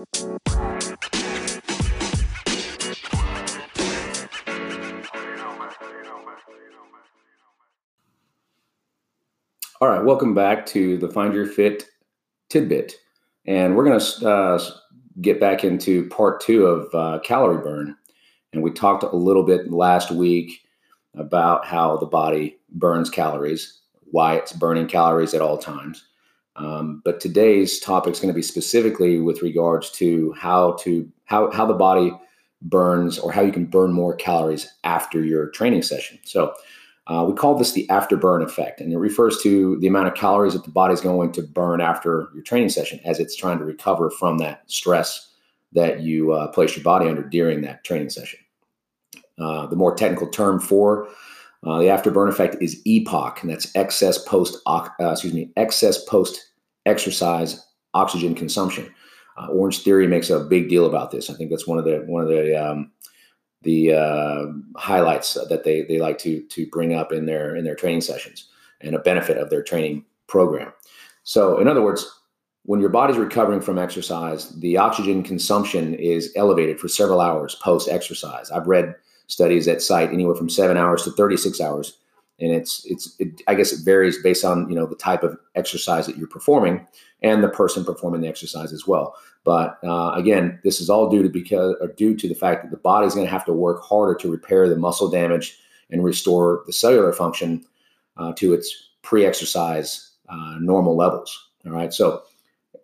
[0.00, 0.06] All
[9.88, 11.84] right, welcome back to the Find Your Fit
[12.48, 12.94] tidbit.
[13.44, 14.64] And we're going to uh,
[15.20, 17.94] get back into part two of uh, calorie burn.
[18.54, 20.62] And we talked a little bit last week
[21.14, 26.06] about how the body burns calories, why it's burning calories at all times.
[26.60, 31.50] Um, but today's topic is going to be specifically with regards to how to how
[31.50, 32.12] how the body
[32.60, 36.18] burns or how you can burn more calories after your training session.
[36.24, 36.52] So
[37.06, 40.52] uh, we call this the afterburn effect, and it refers to the amount of calories
[40.52, 44.10] that the body's going to burn after your training session as it's trying to recover
[44.10, 45.32] from that stress
[45.72, 48.38] that you uh, place your body under during that training session.
[49.38, 51.08] Uh, the more technical term for
[51.64, 56.49] uh, the afterburn effect is EPOC, and that's excess post uh, excuse me excess post
[56.86, 58.92] exercise oxygen consumption.
[59.36, 61.30] Uh, Orange Theory makes a big deal about this.
[61.30, 62.90] I think that's one of the one of the um,
[63.62, 67.74] the uh, highlights that they they like to to bring up in their in their
[67.74, 68.48] training sessions
[68.80, 70.72] and a benefit of their training program.
[71.22, 72.20] So, in other words,
[72.64, 77.88] when your body's recovering from exercise, the oxygen consumption is elevated for several hours post
[77.88, 78.50] exercise.
[78.50, 78.94] I've read
[79.26, 81.98] studies that cite anywhere from seven hours to 36 hours,
[82.40, 85.38] and it's it's it, I guess it varies based on you know the type of
[85.54, 86.86] exercise that you're performing
[87.22, 89.14] and the person performing the exercise as well.
[89.44, 92.70] But uh, again, this is all due to because or due to the fact that
[92.70, 95.58] the body's going to have to work harder to repair the muscle damage
[95.90, 97.64] and restore the cellular function
[98.16, 101.50] uh, to its pre-exercise uh, normal levels.
[101.66, 102.22] All right, so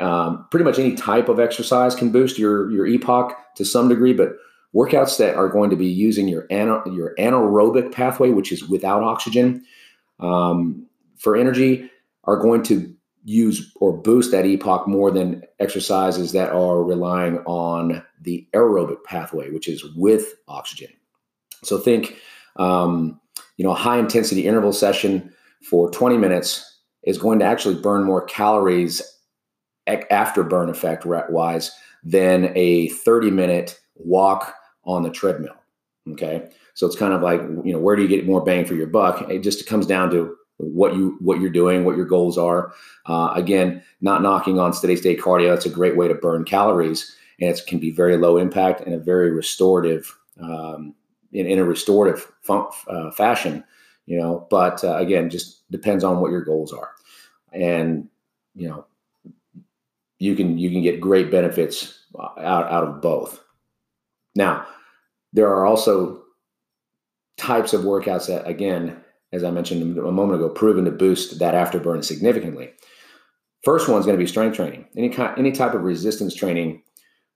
[0.00, 4.12] um, pretty much any type of exercise can boost your your EPOC to some degree,
[4.12, 4.36] but
[4.74, 9.02] workouts that are going to be using your ana- your anaerobic pathway, which is without
[9.02, 9.64] oxygen,
[10.20, 10.86] um,
[11.16, 11.90] for energy,
[12.24, 18.02] are going to use or boost that EPOC more than exercises that are relying on
[18.20, 20.90] the aerobic pathway, which is with oxygen.
[21.62, 22.16] So think,
[22.56, 23.18] um,
[23.56, 28.04] you know, a high intensity interval session for 20 minutes is going to actually burn
[28.04, 29.00] more calories
[29.86, 35.56] after burn effect wise than a 30 minute walk on the treadmill.
[36.12, 36.50] Okay.
[36.74, 38.86] So it's kind of like, you know, where do you get more bang for your
[38.86, 39.30] buck?
[39.30, 42.72] It just comes down to what you what you're doing, what your goals are.
[43.06, 45.50] Uh, again, not knocking on steady state cardio.
[45.50, 48.94] That's a great way to burn calories, and it can be very low impact and
[48.94, 50.94] a very restorative um,
[51.32, 53.64] in, in a restorative fun, uh, fashion.
[54.06, 56.90] You know, but uh, again, just depends on what your goals are,
[57.52, 58.08] and
[58.54, 58.86] you know,
[60.18, 63.43] you can you can get great benefits uh, out out of both.
[64.34, 64.66] Now,
[65.32, 66.22] there are also
[67.36, 71.54] types of workouts that again as I mentioned a moment ago, proven to boost that
[71.54, 72.70] afterburn significantly.
[73.64, 74.86] First one is going to be strength training.
[74.96, 76.82] Any kind, any type of resistance training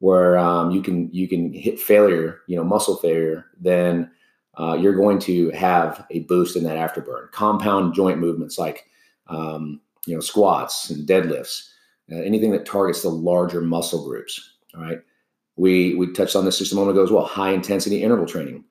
[0.00, 4.10] where um, you can you can hit failure, you know, muscle failure, then
[4.58, 7.32] uh, you're going to have a boost in that afterburn.
[7.32, 8.84] Compound joint movements like
[9.28, 11.70] um, you know squats and deadlifts,
[12.12, 14.52] uh, anything that targets the larger muscle groups.
[14.74, 15.00] All right,
[15.56, 17.24] we we touched on this just a moment ago as well.
[17.24, 18.64] High intensity interval training.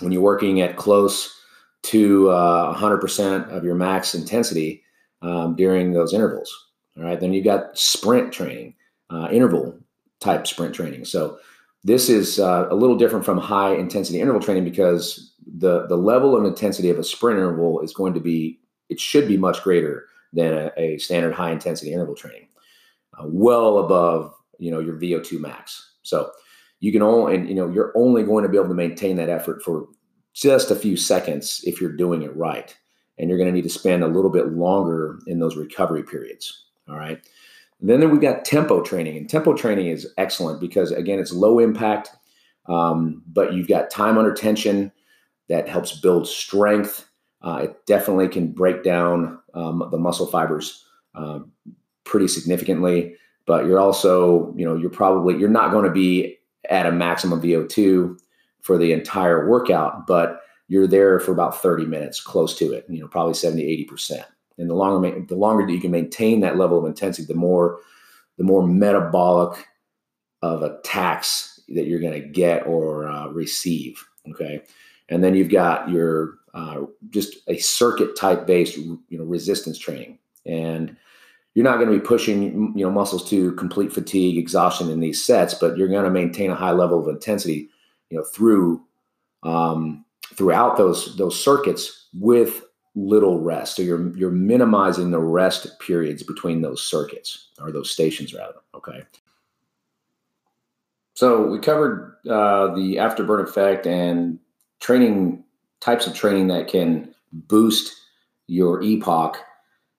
[0.00, 1.38] When you're working at close
[1.84, 4.82] to uh, 100% of your max intensity
[5.20, 6.68] um, during those intervals.
[6.96, 7.18] All right.
[7.18, 8.74] Then you've got sprint training,
[9.10, 9.78] uh, interval
[10.20, 11.04] type sprint training.
[11.04, 11.38] So
[11.84, 16.36] this is uh, a little different from high intensity interval training because the the level
[16.36, 20.06] of intensity of a sprint interval is going to be it should be much greater
[20.32, 22.46] than a, a standard high intensity interval training,
[23.18, 25.91] uh, well above you know your VO2 max.
[26.02, 26.30] So
[26.80, 29.28] you can only and you know you're only going to be able to maintain that
[29.28, 29.86] effort for
[30.34, 32.74] just a few seconds if you're doing it right.
[33.18, 36.66] And you're going to need to spend a little bit longer in those recovery periods.
[36.88, 37.22] All right.
[37.80, 39.16] Then we've got tempo training.
[39.16, 42.10] And tempo training is excellent because, again, it's low impact,
[42.68, 44.92] um, but you've got time under tension
[45.48, 47.08] that helps build strength.
[47.42, 50.84] Uh, it definitely can break down um, the muscle fibers
[51.16, 51.40] uh,
[52.04, 53.16] pretty significantly.
[53.46, 56.38] But you're also, you know, you're probably, you're not going to be
[56.70, 58.18] at a maximum VO2
[58.62, 63.00] for the entire workout, but you're there for about 30 minutes, close to it, you
[63.00, 64.24] know, probably 70, 80%.
[64.58, 67.80] And the longer the longer that you can maintain that level of intensity, the more
[68.38, 69.66] the more metabolic
[70.42, 74.04] of a tax that you're going to get or uh, receive.
[74.30, 74.62] Okay,
[75.08, 80.18] and then you've got your uh, just a circuit type based you know resistance training,
[80.46, 80.96] and
[81.54, 85.24] you're not going to be pushing you know muscles to complete fatigue, exhaustion in these
[85.24, 87.68] sets, but you're going to maintain a high level of intensity
[88.10, 88.82] you know through
[89.42, 90.04] um,
[90.34, 92.62] throughout those those circuits with
[92.94, 93.76] little rest.
[93.76, 98.58] So you're you're minimizing the rest periods between those circuits or those stations rather.
[98.74, 99.02] Okay.
[101.14, 104.38] So we covered uh, the afterburn effect and
[104.80, 105.44] training
[105.80, 107.94] types of training that can boost
[108.46, 109.36] your EPOC.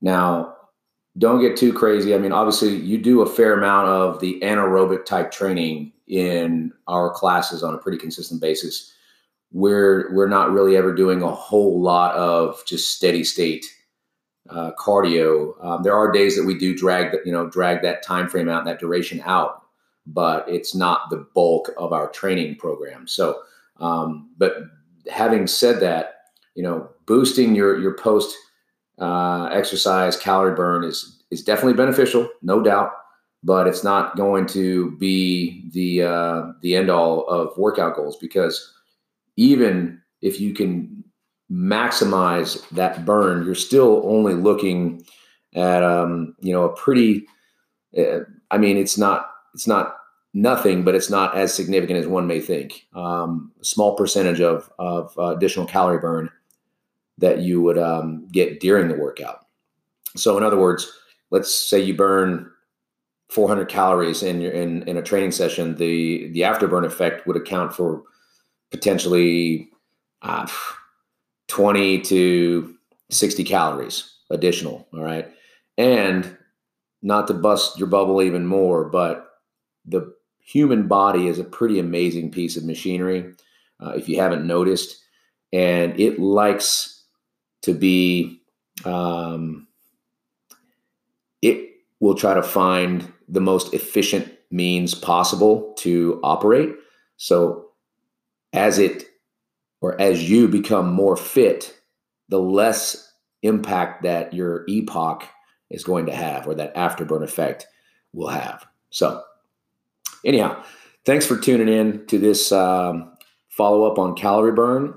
[0.00, 0.55] Now,
[1.18, 2.14] don't get too crazy.
[2.14, 7.10] I mean, obviously, you do a fair amount of the anaerobic type training in our
[7.10, 8.92] classes on a pretty consistent basis.
[9.52, 13.64] We're we're not really ever doing a whole lot of just steady state
[14.50, 15.52] uh, cardio.
[15.64, 18.48] Um, there are days that we do drag that you know drag that time frame
[18.48, 19.62] out, that duration out,
[20.06, 23.06] but it's not the bulk of our training program.
[23.06, 23.40] So,
[23.78, 24.56] um, but
[25.10, 26.16] having said that,
[26.54, 28.36] you know, boosting your your post
[28.98, 32.92] uh, exercise calorie burn is is definitely beneficial, no doubt,
[33.42, 38.72] but it's not going to be the uh, the end all of workout goals because
[39.36, 41.04] even if you can
[41.50, 45.04] maximize that burn, you're still only looking
[45.54, 47.26] at um, you know a pretty.
[47.96, 48.20] Uh,
[48.50, 49.96] I mean, it's not it's not
[50.34, 52.86] nothing, but it's not as significant as one may think.
[52.94, 56.30] Um, a small percentage of of uh, additional calorie burn
[57.18, 59.46] that you would um, get during the workout.
[60.16, 60.90] So, in other words,
[61.30, 62.50] let's say you burn
[63.28, 67.74] 400 calories in your in, in a training session, the the afterburn effect would account
[67.74, 68.02] for
[68.70, 69.68] potentially
[70.22, 70.46] uh,
[71.48, 72.74] 20 to
[73.10, 74.86] 60 calories additional.
[74.92, 75.30] All right,
[75.76, 76.36] and
[77.02, 79.28] not to bust your bubble even more, but
[79.84, 83.34] the human body is a pretty amazing piece of machinery.
[83.80, 85.02] Uh, if you haven't noticed,
[85.52, 86.95] and it likes
[87.62, 88.40] to be
[88.84, 89.66] um,
[91.42, 91.70] it
[92.00, 96.74] will try to find the most efficient means possible to operate.
[97.16, 97.70] So
[98.52, 99.04] as it
[99.80, 101.78] or as you become more fit
[102.28, 103.12] the less
[103.42, 105.22] impact that your EPOC
[105.70, 107.66] is going to have or that afterburn effect
[108.12, 108.66] will have.
[108.90, 109.22] So
[110.24, 110.62] anyhow
[111.04, 113.12] thanks for tuning in to this um,
[113.48, 114.94] follow-up on calorie burn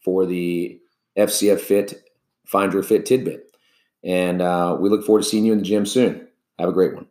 [0.00, 0.80] for the
[1.16, 2.02] fcf fit
[2.46, 3.56] Find Your Fit tidbit.
[4.04, 6.28] And uh, we look forward to seeing you in the gym soon.
[6.58, 7.06] Have a great one.